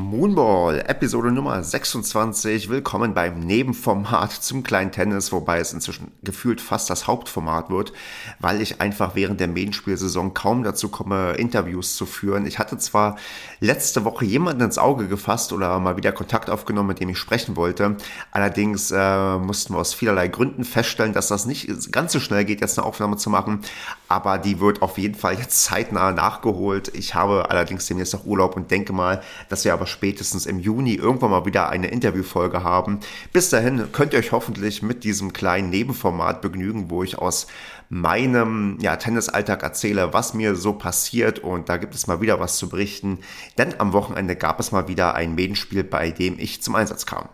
[0.00, 2.70] Moonball, Episode Nummer 26.
[2.70, 7.92] Willkommen beim Nebenformat zum kleinen Tennis, wobei es inzwischen gefühlt fast das Hauptformat wird,
[8.38, 12.46] weil ich einfach während der Medienspielsaison kaum dazu komme, Interviews zu führen.
[12.46, 13.16] Ich hatte zwar
[13.60, 17.54] letzte Woche jemanden ins Auge gefasst oder mal wieder Kontakt aufgenommen, mit dem ich sprechen
[17.54, 17.98] wollte.
[18.32, 22.62] Allerdings äh, mussten wir aus vielerlei Gründen feststellen, dass das nicht ganz so schnell geht,
[22.62, 23.60] jetzt eine Aufnahme zu machen.
[24.08, 26.90] Aber die wird auf jeden Fall jetzt zeitnah nachgeholt.
[26.94, 30.94] Ich habe allerdings demnächst noch Urlaub und denke mal, dass wir aber spätestens im Juni
[30.94, 33.00] irgendwann mal wieder eine Interviewfolge haben.
[33.32, 37.46] Bis dahin könnt ihr euch hoffentlich mit diesem kleinen Nebenformat begnügen, wo ich aus
[37.90, 42.56] meinem ja, Tennisalltag erzähle, was mir so passiert und da gibt es mal wieder was
[42.56, 43.18] zu berichten.
[43.58, 47.28] Denn am Wochenende gab es mal wieder ein Medenspiel, bei dem ich zum Einsatz kam.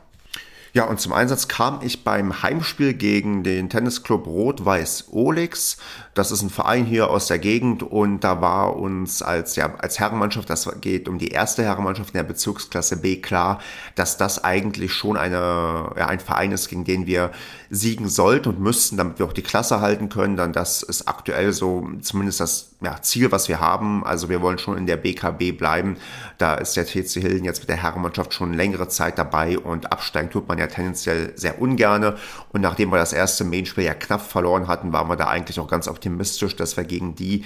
[0.77, 5.79] Ja, und zum Einsatz kam ich beim Heimspiel gegen den Tennisclub Rot-Weiß Olix.
[6.13, 9.99] Das ist ein Verein hier aus der Gegend und da war uns als, ja, als
[9.99, 13.61] Herrenmannschaft, das geht um die erste Herrenmannschaft in der Bezugsklasse B klar,
[13.95, 17.31] dass das eigentlich schon eine, ja, ein Verein ist, gegen den wir
[17.71, 20.37] siegen sollten und müssten, damit wir auch die Klasse halten können.
[20.37, 24.05] Dann das ist aktuell so zumindest das ja, Ziel, was wir haben.
[24.05, 25.97] Also wir wollen schon in der BKB bleiben.
[26.39, 30.31] Da ist der TC Hilden jetzt mit der Herrenmannschaft schon längere Zeit dabei und absteigen
[30.31, 32.17] tut man ja tendenziell sehr ungerne.
[32.53, 35.69] Und nachdem wir das erste Mainspiel ja knapp verloren hatten, waren wir da eigentlich auch
[35.69, 37.45] ganz optimistisch, dass wir gegen die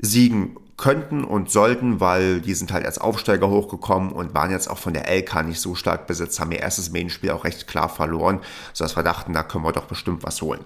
[0.00, 4.78] siegen könnten und sollten, weil die sind halt als Aufsteiger hochgekommen und waren jetzt auch
[4.78, 8.40] von der LK nicht so stark besetzt, haben ihr erstes Mainspiel auch recht klar verloren,
[8.72, 10.64] sodass wir dachten, da können wir doch bestimmt was holen.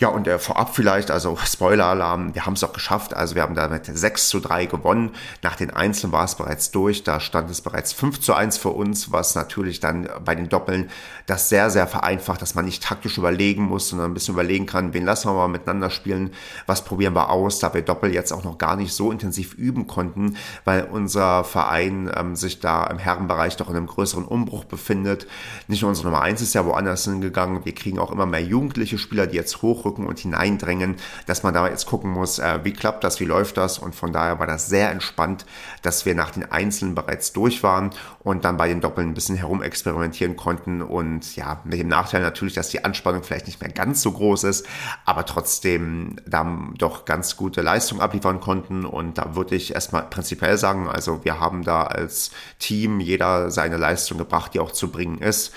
[0.00, 3.12] Ja, und äh, vorab vielleicht, also Spoiler-Alarm, wir haben es auch geschafft.
[3.12, 5.10] Also wir haben damit 6 zu 3 gewonnen.
[5.42, 7.04] Nach den Einzelnen war es bereits durch.
[7.04, 10.88] Da stand es bereits 5 zu 1 für uns, was natürlich dann bei den Doppeln
[11.26, 14.94] das sehr, sehr vereinfacht, dass man nicht taktisch überlegen muss, sondern ein bisschen überlegen kann,
[14.94, 16.32] wen lassen wir mal miteinander spielen,
[16.64, 19.86] was probieren wir aus, da wir Doppel jetzt auch noch gar nicht so intensiv üben
[19.86, 25.26] konnten, weil unser Verein ähm, sich da im Herrenbereich doch in einem größeren Umbruch befindet.
[25.68, 27.66] Nicht nur unsere Nummer 1 ist ja woanders hingegangen.
[27.66, 30.96] Wir kriegen auch immer mehr jugendliche Spieler, die jetzt hoch rücken und hineindrängen,
[31.26, 33.78] dass man da jetzt gucken muss, äh, wie klappt das, wie läuft das?
[33.78, 35.44] Und von daher war das sehr entspannt,
[35.82, 37.90] dass wir nach den Einzelnen bereits durch waren
[38.20, 40.82] und dann bei den Doppeln ein bisschen herumexperimentieren konnten.
[40.82, 44.44] Und ja, mit dem Nachteil natürlich, dass die Anspannung vielleicht nicht mehr ganz so groß
[44.44, 44.66] ist,
[45.04, 46.40] aber trotzdem da
[46.78, 48.84] doch ganz gute Leistung abliefern konnten.
[48.84, 53.76] Und da würde ich erstmal prinzipiell sagen, also wir haben da als Team jeder seine
[53.76, 55.52] Leistung gebracht, die auch zu bringen ist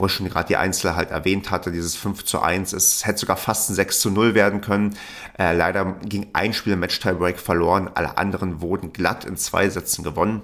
[0.00, 3.18] wo ich schon gerade die Einzel halt erwähnt hatte, dieses 5 zu 1, es hätte
[3.18, 4.96] sogar fast ein 6 zu 0 werden können.
[5.38, 10.02] Äh, leider ging ein Spiel im Match-Tiebreak verloren, alle anderen wurden glatt in zwei Sätzen
[10.02, 10.42] gewonnen.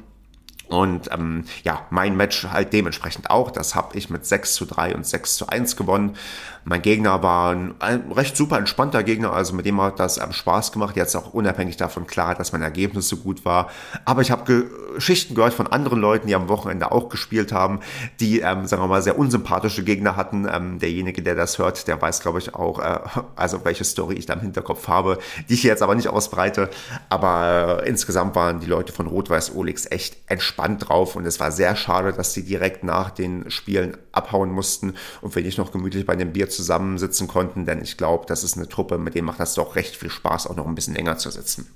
[0.68, 3.50] Und ähm, ja, mein Match halt dementsprechend auch.
[3.50, 6.16] Das habe ich mit 6 zu 3 und 6 zu 1 gewonnen.
[6.64, 10.32] Mein Gegner war ein, ein recht super entspannter Gegner, also mit dem hat das ähm,
[10.32, 10.96] Spaß gemacht.
[10.96, 13.70] Jetzt auch unabhängig davon klar, dass mein Ergebnis so gut war.
[14.04, 14.66] Aber ich habe
[14.96, 17.78] Geschichten gehört von anderen Leuten, die am Wochenende auch gespielt haben,
[18.18, 20.48] die, ähm, sagen wir mal, sehr unsympathische Gegner hatten.
[20.52, 22.98] Ähm, derjenige, der das hört, der weiß, glaube ich, auch, äh,
[23.36, 26.70] also welche Story ich da im Hinterkopf habe, die ich jetzt aber nicht ausbreite.
[27.08, 31.52] Aber äh, insgesamt waren die Leute von Rot-Weiß Olix echt entspannt drauf und es war
[31.52, 36.06] sehr schade, dass sie direkt nach den Spielen abhauen mussten und wir nicht noch gemütlich
[36.06, 39.40] bei dem Bier zusammensitzen konnten, denn ich glaube, das ist eine Truppe, mit dem macht
[39.40, 41.68] das doch recht viel Spaß, auch noch ein bisschen länger zu sitzen.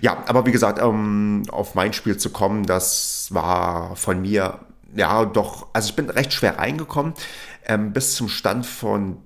[0.00, 4.60] Ja, aber wie gesagt, um auf mein Spiel zu kommen, das war von mir,
[4.94, 7.14] ja, doch, also ich bin recht schwer reingekommen,
[7.66, 9.18] ähm, bis zum Stand von,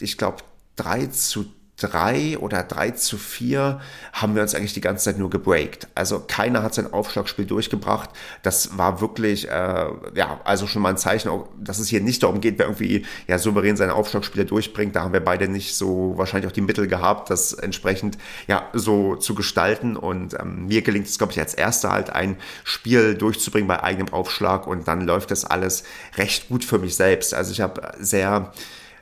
[0.00, 0.38] ich glaube,
[0.76, 1.46] 3 zu
[1.76, 3.80] 3 oder 3 zu 4
[4.12, 5.88] haben wir uns eigentlich die ganze Zeit nur gebreakt.
[5.96, 8.10] Also keiner hat sein Aufschlagspiel durchgebracht.
[8.42, 12.40] Das war wirklich, äh, ja, also schon mal ein Zeichen, dass es hier nicht darum
[12.40, 14.94] geht, wer irgendwie ja souverän seine Aufschlagspiele durchbringt.
[14.94, 19.16] Da haben wir beide nicht so wahrscheinlich auch die Mittel gehabt, das entsprechend ja so
[19.16, 19.96] zu gestalten.
[19.96, 24.12] Und ähm, mir gelingt es, glaube ich, als Erster halt ein Spiel durchzubringen bei eigenem
[24.12, 25.82] Aufschlag und dann läuft das alles
[26.16, 27.34] recht gut für mich selbst.
[27.34, 28.52] Also ich habe sehr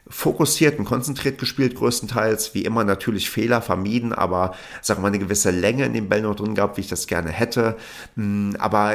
[0.08, 2.54] fokussiert und konzentriert gespielt, größtenteils.
[2.54, 4.54] Wie immer natürlich Fehler vermieden, aber
[4.84, 7.30] wir mal eine gewisse Länge in den Bällen noch drin gehabt, wie ich das gerne
[7.30, 7.76] hätte.
[8.16, 8.94] Hm, aber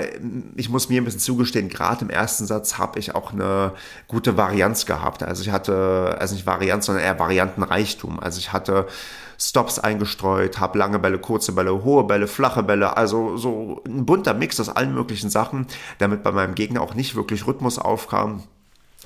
[0.55, 3.73] ich muss mir ein bisschen zugestehen, gerade im ersten Satz habe ich auch eine
[4.07, 5.23] gute Varianz gehabt.
[5.23, 8.19] Also ich hatte, also nicht Varianz, sondern eher Variantenreichtum.
[8.19, 8.87] Also ich hatte
[9.39, 14.33] Stops eingestreut, habe lange Bälle, kurze Bälle, hohe Bälle, flache Bälle, also so ein bunter
[14.33, 15.67] Mix aus allen möglichen Sachen,
[15.99, 18.43] damit bei meinem Gegner auch nicht wirklich Rhythmus aufkam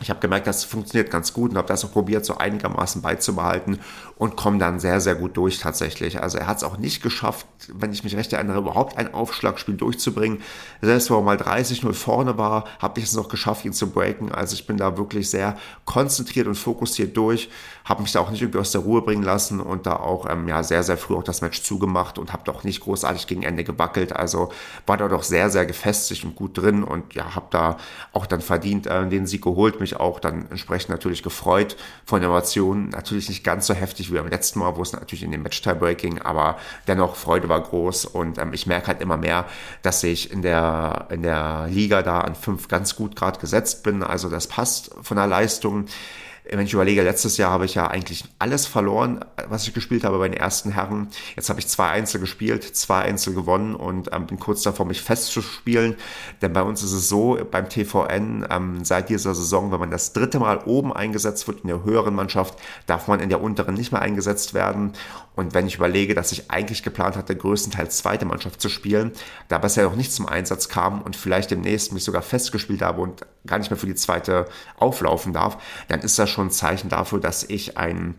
[0.01, 3.79] ich habe gemerkt, das funktioniert ganz gut und habe das auch probiert, so einigermaßen beizubehalten
[4.17, 6.21] und komme dann sehr, sehr gut durch tatsächlich.
[6.21, 9.75] Also er hat es auch nicht geschafft, wenn ich mich recht erinnere, überhaupt ein Aufschlagspiel
[9.75, 10.41] durchzubringen.
[10.81, 14.31] Selbst wo er mal 30-0 vorne war, habe ich es noch geschafft, ihn zu breaken.
[14.31, 17.49] Also ich bin da wirklich sehr konzentriert und fokussiert durch,
[17.83, 20.47] habe mich da auch nicht irgendwie aus der Ruhe bringen lassen und da auch ähm,
[20.47, 23.63] ja, sehr, sehr früh auch das Match zugemacht und habe doch nicht großartig gegen Ende
[23.63, 24.13] gewackelt.
[24.13, 24.51] Also
[24.85, 27.77] war da doch sehr, sehr gefestigt und gut drin und ja, habe da
[28.13, 32.29] auch dann verdient äh, den Sieg geholt, mich auch dann entsprechend natürlich gefreut von der
[32.29, 32.89] Innovation.
[32.89, 35.61] Natürlich nicht ganz so heftig wie beim letzten Mal, wo es natürlich in dem Match
[35.61, 36.57] Tiebreaking, aber
[36.87, 39.45] dennoch Freude war groß und ähm, ich merke halt immer mehr,
[39.81, 44.03] dass ich in der, in der Liga da an fünf ganz gut gerade gesetzt bin.
[44.03, 45.85] Also das passt von der Leistung
[46.49, 50.17] wenn ich überlege, letztes Jahr habe ich ja eigentlich alles verloren, was ich gespielt habe
[50.17, 51.09] bei den ersten Herren.
[51.35, 55.01] Jetzt habe ich zwei Einzel gespielt, zwei Einzel gewonnen und ähm, bin kurz davor, mich
[55.01, 55.95] festzuspielen.
[56.41, 60.13] Denn bei uns ist es so, beim TVN, ähm, seit dieser Saison, wenn man das
[60.13, 62.57] dritte Mal oben eingesetzt wird in der höheren Mannschaft,
[62.87, 64.93] darf man in der unteren nicht mehr eingesetzt werden.
[65.35, 69.11] Und wenn ich überlege, dass ich eigentlich geplant hatte, größtenteils zweite Mannschaft zu spielen,
[69.47, 73.25] da bisher noch nicht zum Einsatz kam und vielleicht demnächst mich sogar festgespielt habe und
[73.45, 74.47] gar nicht mehr für die zweite
[74.77, 75.57] auflaufen darf,
[75.87, 78.15] dann ist das schon ein Zeichen dafür, dass ich einen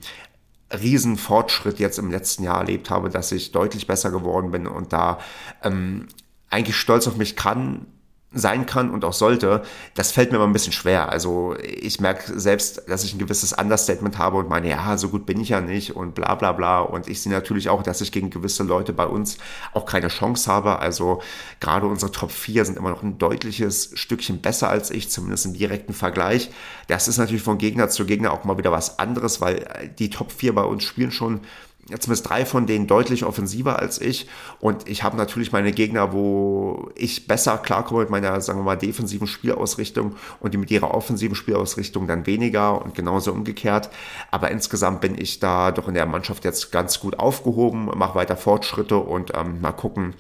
[0.73, 4.93] riesen Fortschritt jetzt im letzten Jahr erlebt habe, dass ich deutlich besser geworden bin und
[4.93, 5.19] da
[5.63, 6.09] ähm,
[6.51, 7.87] eigentlich stolz auf mich kann,
[8.35, 9.63] sein kann und auch sollte,
[9.95, 11.11] das fällt mir immer ein bisschen schwer.
[11.11, 15.27] Also ich merke selbst, dass ich ein gewisses Understatement habe und meine, ja, so gut
[15.27, 16.81] bin ich ja nicht und bla bla bla.
[16.81, 19.39] Und ich sehe natürlich auch, dass ich gegen gewisse Leute bei uns
[19.73, 20.79] auch keine Chance habe.
[20.79, 21.23] Also
[21.61, 25.55] gerade unsere Top 4 sind immer noch ein deutliches Stückchen besser als ich, zumindest im
[25.55, 26.51] direkten Vergleich.
[26.89, 30.33] Das ist natürlich von Gegner zu Gegner auch mal wieder was anderes, weil die Top
[30.33, 31.41] 4 bei uns spielen schon
[31.89, 34.29] zumindest drei von denen deutlich offensiver als ich.
[34.61, 38.77] Und ich habe natürlich meine Gegner, wo ich besser klarkomme mit meiner, sagen wir mal,
[38.77, 43.91] defensiven Spielausrichtung und die mit ihrer offensiven Spielausrichtung dann weniger und genauso umgekehrt.
[44.31, 48.37] Aber insgesamt bin ich da doch in der Mannschaft jetzt ganz gut aufgehoben, mache weiter
[48.37, 50.15] Fortschritte und ähm, mal gucken,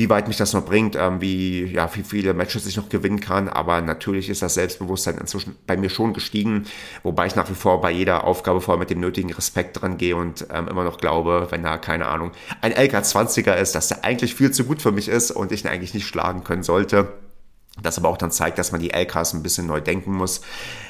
[0.00, 3.20] wie weit mich das noch bringt, ähm, wie, ja, wie viele Matches ich noch gewinnen
[3.20, 3.50] kann.
[3.50, 6.64] Aber natürlich ist das Selbstbewusstsein inzwischen bei mir schon gestiegen,
[7.02, 10.16] wobei ich nach wie vor bei jeder Aufgabe vorher mit dem nötigen Respekt dran gehe
[10.16, 12.32] und ähm, immer noch glaube, wenn da, keine Ahnung,
[12.62, 15.68] ein LK20er ist, dass der eigentlich viel zu gut für mich ist und ich ihn
[15.68, 17.12] eigentlich nicht schlagen können sollte.
[17.82, 20.40] Das aber auch dann zeigt, dass man die LKs ein bisschen neu denken muss.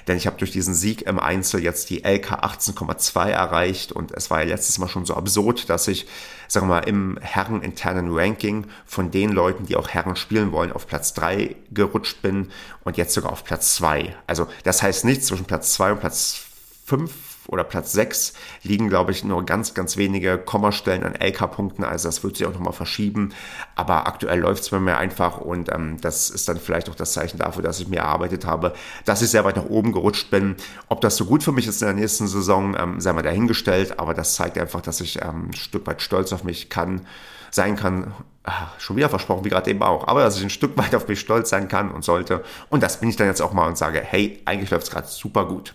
[0.08, 4.30] Denn ich habe durch diesen Sieg im Einzel jetzt die LK 18,2 erreicht und es
[4.30, 6.06] war ja letztes Mal schon so absurd, dass ich,
[6.48, 10.86] sagen wir mal, im herreninternen Ranking von den Leuten, die auch Herren spielen wollen, auf
[10.86, 12.50] Platz 3 gerutscht bin
[12.84, 14.14] und jetzt sogar auf Platz 2.
[14.26, 16.40] Also das heißt nicht zwischen Platz 2 und Platz
[16.86, 18.32] 5 oder Platz 6
[18.62, 21.84] liegen, glaube ich, nur ganz, ganz wenige Kommastellen an LK-Punkten.
[21.84, 23.32] Also das wird sich auch nochmal verschieben.
[23.74, 27.12] Aber aktuell läuft es bei mir einfach und ähm, das ist dann vielleicht auch das
[27.12, 30.56] Zeichen dafür, dass ich mir erarbeitet habe, dass ich sehr weit nach oben gerutscht bin.
[30.88, 33.98] Ob das so gut für mich ist in der nächsten Saison, ähm, sei mal dahingestellt.
[33.98, 37.06] Aber das zeigt einfach, dass ich ähm, ein Stück weit stolz auf mich kann,
[37.50, 38.12] sein kann.
[38.44, 40.06] Ach, schon wieder versprochen, wie gerade eben auch.
[40.06, 42.44] Aber dass ich ein Stück weit auf mich stolz sein kann und sollte.
[42.68, 45.08] Und das bin ich dann jetzt auch mal und sage, hey, eigentlich läuft es gerade
[45.08, 45.74] super gut.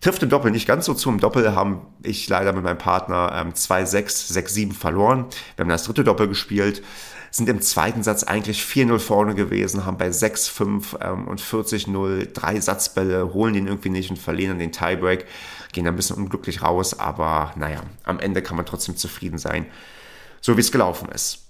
[0.00, 1.10] Trifft im Doppel nicht ganz so zu.
[1.10, 5.26] Im Doppel haben ich leider mit meinem Partner ähm, 2-6, 6-7 verloren.
[5.56, 6.82] Wir haben das dritte Doppel gespielt,
[7.32, 12.60] sind im zweiten Satz eigentlich 4-0 vorne gewesen, haben bei 6-5 ähm, und 40-0 drei
[12.60, 15.26] Satzbälle, holen den irgendwie nicht und verlieren den Tiebreak,
[15.72, 19.66] gehen ein bisschen unglücklich raus, aber naja, am Ende kann man trotzdem zufrieden sein,
[20.40, 21.44] so wie es gelaufen ist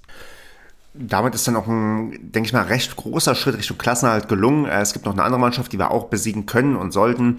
[0.99, 4.65] damit ist dann auch ein, denke ich mal, recht großer Schritt Richtung Klassenhalt gelungen.
[4.65, 7.39] Äh, es gibt noch eine andere Mannschaft, die wir auch besiegen können und sollten.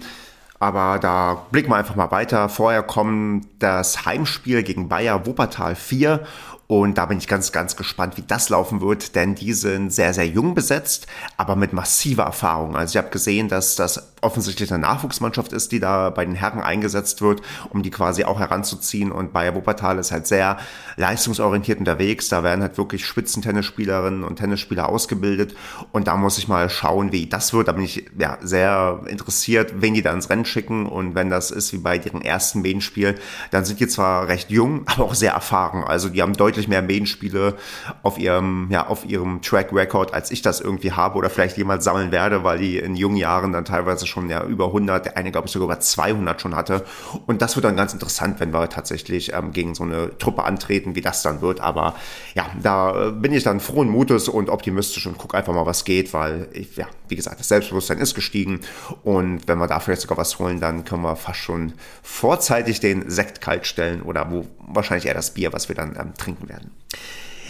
[0.62, 2.50] Aber da blicken wir einfach mal weiter.
[2.50, 6.20] Vorher kommt das Heimspiel gegen Bayer Wuppertal 4
[6.70, 10.14] und da bin ich ganz, ganz gespannt, wie das laufen wird, denn die sind sehr,
[10.14, 12.76] sehr jung besetzt, aber mit massiver Erfahrung.
[12.76, 16.60] Also ich habe gesehen, dass das offensichtlich eine Nachwuchsmannschaft ist, die da bei den Herren
[16.60, 19.12] eingesetzt wird, um die quasi auch heranzuziehen.
[19.12, 20.58] Und Bayer Wuppertal ist halt sehr
[20.96, 22.28] leistungsorientiert unterwegs.
[22.28, 25.54] Da werden halt wirklich Spitzentennisspielerinnen und Tennisspieler ausgebildet.
[25.92, 27.68] Und da muss ich mal schauen, wie das wird.
[27.68, 30.86] Da bin ich ja sehr interessiert, wen die da ins Rennen schicken.
[30.86, 33.16] Und wenn das ist wie bei ihrem ersten Medienspiel,
[33.50, 35.84] dann sind die zwar recht jung, aber auch sehr erfahren.
[35.84, 37.56] Also die haben deutlich deutlich mehr Main-Spiele
[38.02, 41.84] auf ihrem, ja, auf ihrem Track Record, als ich das irgendwie habe oder vielleicht jemals
[41.84, 45.32] sammeln werde, weil die in jungen Jahren dann teilweise schon ja über 100, der eine
[45.32, 46.84] glaube ich sogar über 200 schon hatte.
[47.26, 50.94] Und das wird dann ganz interessant, wenn wir tatsächlich ähm, gegen so eine Truppe antreten,
[50.94, 51.60] wie das dann wird.
[51.60, 51.94] Aber
[52.34, 55.84] ja, da äh, bin ich dann frohen Mutes und optimistisch und gucke einfach mal, was
[55.84, 58.60] geht, weil ich, ja, wie gesagt, das Selbstbewusstsein ist gestiegen
[59.02, 63.08] und wenn wir dafür jetzt sogar was holen, dann können wir fast schon vorzeitig den
[63.10, 66.49] Sekt kalt stellen oder wo wahrscheinlich eher das Bier, was wir dann ähm, trinken werden.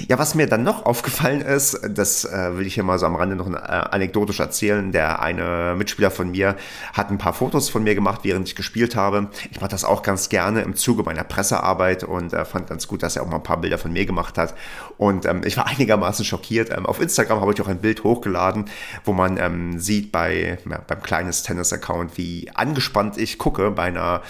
[0.08, 3.16] Ja, was mir dann noch aufgefallen ist, das äh, will ich hier mal so am
[3.16, 4.92] Rande noch äh, anekdotisch erzählen.
[4.92, 6.56] Der eine Mitspieler von mir
[6.92, 9.28] hat ein paar Fotos von mir gemacht, während ich gespielt habe.
[9.50, 13.02] Ich mache das auch ganz gerne im Zuge meiner Pressearbeit und äh, fand ganz gut,
[13.02, 14.54] dass er auch mal ein paar Bilder von mir gemacht hat.
[14.96, 16.70] Und ähm, ich war einigermaßen schockiert.
[16.70, 18.66] Ähm, auf Instagram habe ich auch ein Bild hochgeladen,
[19.04, 24.22] wo man ähm, sieht bei ja, beim kleines Tennis-Account, wie angespannt ich gucke bei einer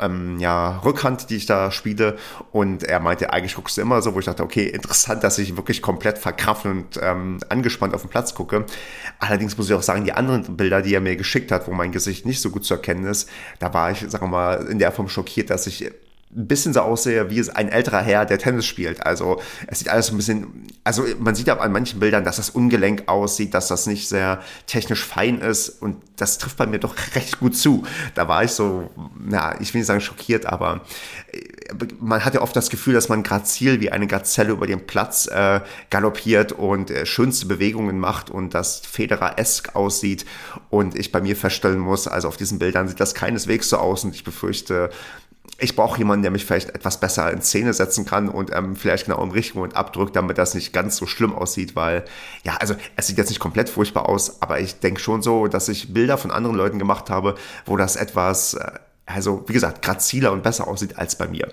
[0.00, 2.16] ähm, ja, Rückhand, die ich da spiele.
[2.52, 5.56] Und er meinte, eigentlich guckst du immer so, wo ich dachte, okay, interessant, dass ich
[5.56, 8.66] wirklich komplett verkrampft und ähm, angespannt auf den Platz gucke.
[9.18, 11.92] Allerdings muss ich auch sagen, die anderen Bilder, die er mir geschickt hat, wo mein
[11.92, 14.92] Gesicht nicht so gut zu erkennen ist, da war ich, sagen wir mal, in der
[14.92, 15.90] Form schockiert, dass ich
[16.36, 19.04] ein bisschen so aussehe wie ein älterer Herr, der Tennis spielt.
[19.04, 22.36] Also es sieht alles so ein bisschen, also man sieht ja an manchen Bildern, dass
[22.36, 26.78] das ungelenk aussieht, dass das nicht sehr technisch fein ist und das trifft bei mir
[26.78, 27.84] doch recht gut zu.
[28.14, 30.82] Da war ich so, na, ich will nicht sagen schockiert, aber
[31.32, 31.40] äh,
[32.00, 35.26] man hat ja oft das Gefühl, dass man grazil wie eine Gazelle über den Platz
[35.28, 40.26] äh, galoppiert und äh, schönste Bewegungen macht und das Federer-esk aussieht
[40.68, 44.04] und ich bei mir feststellen muss, also auf diesen Bildern sieht das keineswegs so aus
[44.04, 44.90] und ich befürchte,
[45.58, 49.06] ich brauche jemanden, der mich vielleicht etwas besser in Szene setzen kann und ähm, vielleicht
[49.06, 52.04] genau im richtigen und abdrückt, damit das nicht ganz so schlimm aussieht, weil,
[52.44, 55.68] ja, also es sieht jetzt nicht komplett furchtbar aus, aber ich denke schon so, dass
[55.68, 58.70] ich Bilder von anderen Leuten gemacht habe, wo das etwas, äh,
[59.06, 61.48] also wie gesagt, graziler und besser aussieht als bei mir.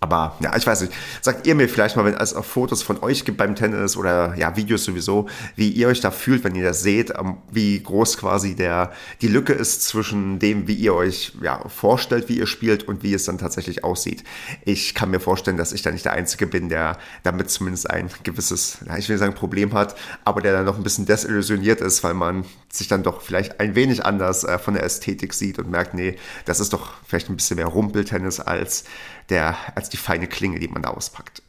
[0.00, 0.92] Aber ja, ich weiß nicht.
[1.22, 4.34] Sagt ihr mir vielleicht mal, wenn es auch Fotos von euch gibt beim Tennis oder
[4.36, 8.18] ja, Videos sowieso, wie ihr euch da fühlt, wenn ihr das seht, ähm, wie groß
[8.18, 12.84] quasi der, die Lücke ist zwischen dem, wie ihr euch ja, vorstellt, wie ihr spielt
[12.84, 14.22] und wie es dann tatsächlich aussieht.
[14.64, 18.10] Ich kann mir vorstellen, dass ich da nicht der Einzige bin, der damit zumindest ein
[18.22, 22.04] gewisses, ja, ich will sagen Problem hat, aber der dann noch ein bisschen desillusioniert ist,
[22.04, 25.70] weil man sich dann doch vielleicht ein wenig anders äh, von der Ästhetik sieht und
[25.70, 28.84] merkt, nee, das ist doch vielleicht ein bisschen mehr Rumpeltennis als
[29.28, 31.42] der, als die feine Klinge, die man da auspackt.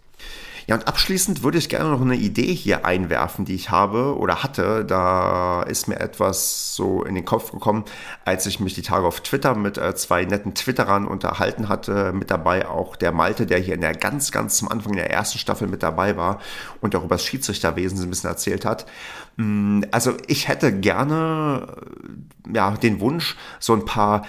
[0.68, 4.44] Ja, und abschließend würde ich gerne noch eine Idee hier einwerfen, die ich habe oder
[4.44, 4.84] hatte.
[4.84, 7.86] Da ist mir etwas so in den Kopf gekommen,
[8.26, 12.12] als ich mich die Tage auf Twitter mit äh, zwei netten Twitterern unterhalten hatte.
[12.12, 15.40] Mit dabei auch der Malte, der hier in der ganz, ganz zum Anfang der ersten
[15.40, 16.42] Staffel mit dabei war
[16.82, 18.88] und auch über das Schiedsrichterwesen ein bisschen erzählt hat.
[19.38, 21.78] Mm, also ich hätte gerne
[22.54, 24.24] ja den Wunsch, so ein paar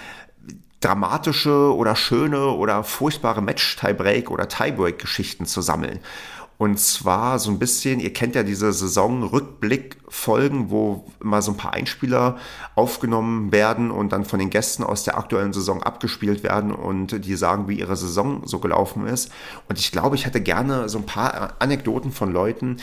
[0.79, 5.99] dramatische oder schöne oder furchtbare Match-Tiebreak oder Tiebreak-Geschichten zu sammeln.
[6.59, 11.71] Und zwar so ein bisschen, ihr kennt ja diese Saison-Rückblick-Folgen, wo immer so ein paar
[11.71, 12.37] Einspieler
[12.75, 17.35] aufgenommen werden und dann von den Gästen aus der aktuellen Saison abgespielt werden und die
[17.35, 19.31] sagen, wie ihre Saison so gelaufen ist.
[19.69, 22.75] Und ich glaube, ich hätte gerne so ein paar Anekdoten von Leuten,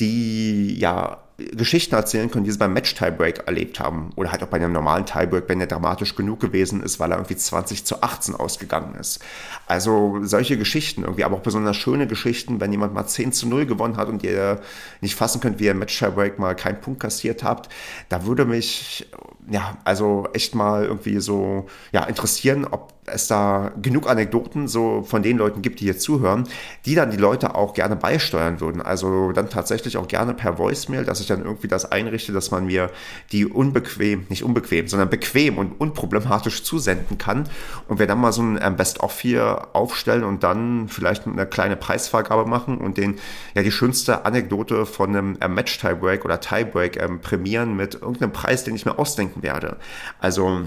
[0.00, 1.18] die ja
[1.50, 4.10] Geschichten erzählen können, die sie beim Match-Tiebreak erlebt haben.
[4.16, 7.18] Oder halt auch bei einem normalen Tiebreak, wenn der dramatisch genug gewesen ist, weil er
[7.18, 9.20] irgendwie 20 zu 18 ausgegangen ist.
[9.66, 13.66] Also solche Geschichten irgendwie, aber auch besonders schöne Geschichten, wenn jemand mal 10 zu 0
[13.66, 14.60] gewonnen hat und ihr
[15.00, 17.68] nicht fassen könnt, wie ihr im Match-Tiebreak mal keinen Punkt kassiert habt.
[18.08, 19.08] Da würde mich,
[19.50, 25.24] ja, also echt mal irgendwie so, ja, interessieren, ob es da genug Anekdoten so von
[25.24, 26.48] den Leuten gibt, die hier zuhören,
[26.86, 28.80] die dann die Leute auch gerne beisteuern würden.
[28.80, 32.66] Also dann tatsächlich auch gerne per Voicemail, dass ich dann irgendwie das einrichte, dass man
[32.66, 32.90] mir
[33.32, 37.48] die unbequem, nicht unbequem, sondern bequem und unproblematisch zusenden kann.
[37.88, 41.76] Und wir dann mal so ein ähm, Best-of hier aufstellen und dann vielleicht eine kleine
[41.76, 43.18] Preisvergabe machen und den,
[43.54, 48.62] ja, die schönste Anekdote von einem ähm, Match-Tiebreak oder Tiebreak ähm, prämieren mit irgendeinem Preis,
[48.62, 48.96] den ich mir
[49.32, 49.76] ausdenken werde.
[50.20, 50.62] Also,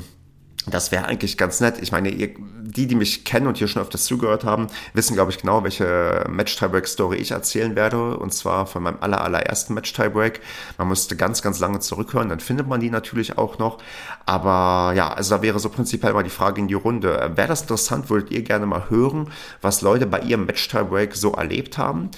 [0.68, 1.76] das wäre eigentlich ganz nett.
[1.80, 5.30] Ich meine, ihr, die, die mich kennen und hier schon öfters zugehört haben, wissen, glaube
[5.30, 8.18] ich, genau, welche Match-Tiebreak-Story ich erzählen werde.
[8.18, 10.42] Und zwar von meinem aller, allerersten Match-Tiebreak.
[10.80, 13.78] Man musste ganz, ganz lange zurückhören, dann findet man die natürlich auch noch.
[14.26, 17.32] Aber ja, also da wäre so prinzipiell mal die Frage in die Runde.
[17.36, 19.30] Wäre das interessant, würdet ihr gerne mal hören,
[19.62, 22.10] was Leute bei ihrem Match-Tiebreak so erlebt haben?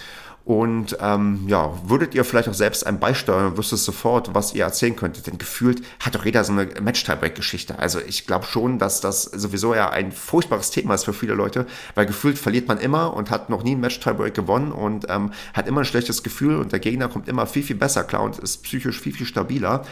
[0.47, 4.95] Und ähm, ja, würdet ihr vielleicht auch selbst ein beisteuern, wüsstet sofort, was ihr erzählen
[4.95, 5.27] könntet.
[5.27, 7.77] Denn gefühlt hat doch jeder so eine Match-Tiebreak-Geschichte.
[7.77, 11.67] Also ich glaube schon, dass das sowieso ja ein furchtbares Thema ist für viele Leute,
[11.95, 15.67] weil gefühlt verliert man immer und hat noch nie ein Match-Tiebreak gewonnen und ähm, hat
[15.67, 18.63] immer ein schlechtes Gefühl und der Gegner kommt immer viel, viel besser klar und ist
[18.63, 19.83] psychisch viel, viel stabiler.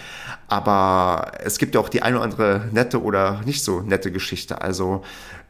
[0.48, 4.62] Aber es gibt ja auch die eine oder andere nette oder nicht so nette Geschichte.
[4.62, 5.04] Also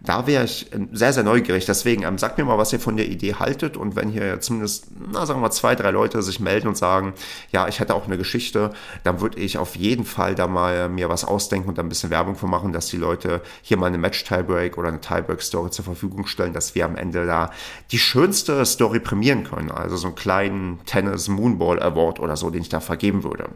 [0.06, 1.66] da wäre ich sehr, sehr neugierig.
[1.66, 4.88] Deswegen ähm, sagt mir mal, was ihr von der Idee haltet und wenn hier zumindest
[5.12, 7.14] na, sagen wir zwei, drei Leute sich melden und sagen,
[7.52, 8.72] ja, ich hätte auch eine Geschichte,
[9.04, 12.36] dann würde ich auf jeden Fall da mal mir was ausdenken und ein bisschen Werbung
[12.36, 16.54] für machen, dass die Leute hier mal eine Match-Tiebreak oder eine Tiebreak-Story zur Verfügung stellen,
[16.54, 17.52] dass wir am Ende da
[17.92, 19.72] die schönste Story prämieren können.
[19.72, 23.50] Also so einen kleinen Tennis Moonball Award oder so, den ich da vergeben würde.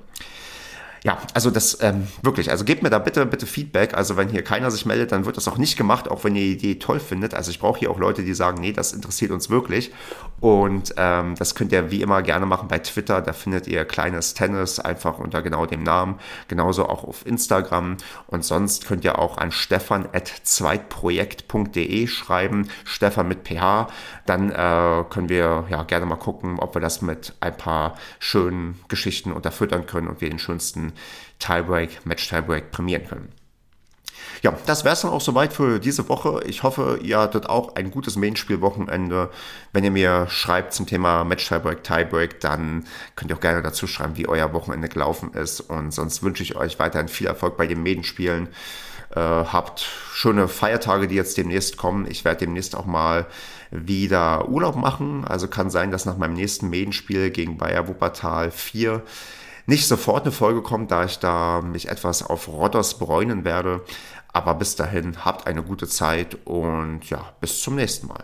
[1.04, 3.94] Ja, also das ähm, wirklich, also gebt mir da bitte, bitte Feedback.
[3.94, 6.42] Also wenn hier keiner sich meldet, dann wird das auch nicht gemacht, auch wenn ihr
[6.42, 7.34] die Idee toll findet.
[7.34, 9.94] Also ich brauche hier auch Leute, die sagen, nee, das interessiert uns wirklich.
[10.42, 13.22] Und ähm, das könnt ihr wie immer gerne machen bei Twitter.
[13.22, 16.20] Da findet ihr kleines Tennis einfach unter genau dem Namen.
[16.50, 17.96] Genauso auch auf Instagram.
[18.28, 22.68] Und sonst könnt ihr auch an stefan.zweitprojekt.de schreiben.
[22.84, 23.88] Stefan mit PH.
[24.26, 28.82] Dann äh, können wir ja gerne mal gucken, ob wir das mit ein paar schönen
[28.90, 30.89] Geschichten unterfüttern können und wir den schönsten
[31.40, 33.30] Tiebreak, Match-Tiebreak prämieren können.
[34.42, 36.42] Ja, das wäre es dann auch soweit für diese Woche.
[36.46, 39.30] Ich hoffe, ihr hattet auch ein gutes Main-Spiel-Wochenende.
[39.74, 44.16] Wenn ihr mir schreibt zum Thema Match-Tiebreak, Tiebreak, dann könnt ihr auch gerne dazu schreiben,
[44.16, 45.60] wie euer Wochenende gelaufen ist.
[45.60, 48.48] Und sonst wünsche ich euch weiterhin viel Erfolg bei den Main-Spielen.
[49.14, 49.82] Äh, habt
[50.14, 52.08] schöne Feiertage, die jetzt demnächst kommen.
[52.10, 53.26] Ich werde demnächst auch mal
[53.72, 55.26] wieder Urlaub machen.
[55.26, 59.02] Also kann sein, dass nach meinem nächsten Main-Spiel gegen Bayer Wuppertal 4
[59.70, 63.82] nicht sofort eine Folge kommt, da ich da mich etwas auf Rodders bräunen werde.
[64.34, 68.24] Aber bis dahin habt eine gute Zeit und ja, bis zum nächsten Mal.